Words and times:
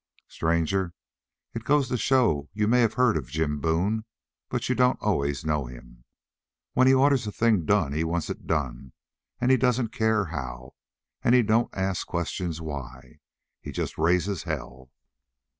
"Stranger, 0.27 0.95
it 1.53 1.63
goes 1.63 1.87
to 1.89 1.95
show 1.95 2.49
you 2.53 2.67
may 2.67 2.81
have 2.81 2.95
heard 2.95 3.15
of 3.15 3.29
Jim 3.29 3.59
Boone, 3.61 4.03
but 4.49 4.67
you 4.67 4.73
don't 4.73 4.97
anyways 5.05 5.45
know 5.45 5.65
him. 5.67 6.03
When 6.73 6.87
he 6.87 6.93
orders 6.95 7.27
a 7.27 7.31
thing 7.31 7.65
done 7.65 7.93
he 7.93 8.03
wants 8.03 8.27
it 8.27 8.47
done, 8.47 8.93
and 9.39 9.51
he 9.51 9.57
don't 9.57 9.91
care 9.93 10.25
how, 10.25 10.73
and 11.21 11.35
he 11.35 11.43
don't 11.43 11.69
ask 11.77 12.07
questions 12.07 12.59
why. 12.59 13.19
He 13.61 13.71
just 13.71 13.99
raises 13.99 14.41
hell." 14.41 14.89